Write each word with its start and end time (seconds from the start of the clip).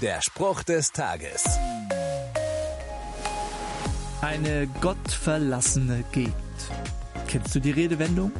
Der 0.00 0.22
Spruch 0.22 0.62
des 0.62 0.92
Tages. 0.92 1.44
Eine 4.22 4.66
gottverlassene 4.80 6.04
Gegend. 6.10 6.34
Kennst 7.28 7.54
du 7.54 7.60
die 7.60 7.70
Redewendung? 7.70 8.32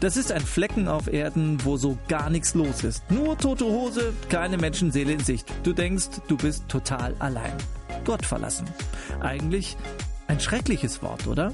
Das 0.00 0.16
ist 0.16 0.32
ein 0.32 0.40
Flecken 0.40 0.88
auf 0.88 1.06
Erden, 1.06 1.64
wo 1.64 1.76
so 1.76 1.96
gar 2.08 2.30
nichts 2.30 2.54
los 2.54 2.82
ist. 2.82 3.08
Nur 3.12 3.38
tote 3.38 3.64
Hose, 3.64 4.12
keine 4.28 4.56
Menschenseele 4.56 5.12
in 5.12 5.20
Sicht. 5.20 5.46
Du 5.62 5.72
denkst, 5.72 6.08
du 6.26 6.36
bist 6.36 6.68
total 6.68 7.14
allein. 7.20 7.54
Gott 8.04 8.26
verlassen. 8.26 8.66
Eigentlich 9.20 9.76
ein 10.26 10.40
schreckliches 10.40 11.00
Wort, 11.00 11.28
oder? 11.28 11.52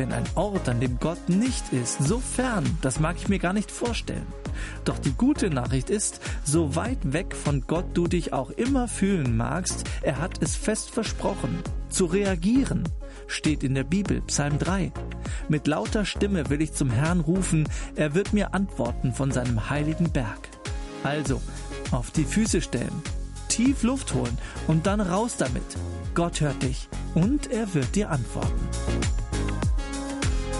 Denn 0.00 0.12
ein 0.12 0.24
Ort, 0.34 0.66
an 0.66 0.80
dem 0.80 0.98
Gott 0.98 1.28
nicht 1.28 1.74
ist, 1.74 2.02
so 2.02 2.20
fern, 2.20 2.64
das 2.80 3.00
mag 3.00 3.16
ich 3.18 3.28
mir 3.28 3.38
gar 3.38 3.52
nicht 3.52 3.70
vorstellen. 3.70 4.26
Doch 4.86 4.98
die 4.98 5.12
gute 5.12 5.50
Nachricht 5.50 5.90
ist, 5.90 6.22
so 6.42 6.74
weit 6.74 7.12
weg 7.12 7.36
von 7.36 7.64
Gott 7.66 7.84
du 7.92 8.06
dich 8.06 8.32
auch 8.32 8.48
immer 8.48 8.88
fühlen 8.88 9.36
magst, 9.36 9.84
er 10.00 10.18
hat 10.18 10.42
es 10.42 10.56
fest 10.56 10.90
versprochen. 10.90 11.58
Zu 11.90 12.06
reagieren 12.06 12.84
steht 13.26 13.62
in 13.62 13.74
der 13.74 13.84
Bibel, 13.84 14.22
Psalm 14.22 14.58
3. 14.58 14.90
Mit 15.50 15.66
lauter 15.66 16.06
Stimme 16.06 16.48
will 16.48 16.62
ich 16.62 16.72
zum 16.72 16.88
Herrn 16.88 17.20
rufen, 17.20 17.68
er 17.94 18.14
wird 18.14 18.32
mir 18.32 18.54
antworten 18.54 19.12
von 19.12 19.30
seinem 19.30 19.68
heiligen 19.68 20.10
Berg. 20.10 20.48
Also, 21.02 21.42
auf 21.90 22.10
die 22.10 22.24
Füße 22.24 22.62
stellen, 22.62 23.02
tief 23.48 23.82
Luft 23.82 24.14
holen 24.14 24.38
und 24.66 24.86
dann 24.86 25.02
raus 25.02 25.36
damit. 25.36 25.76
Gott 26.14 26.40
hört 26.40 26.62
dich 26.62 26.88
und 27.14 27.50
er 27.50 27.74
wird 27.74 27.94
dir 27.94 28.08
antworten. 28.08 29.19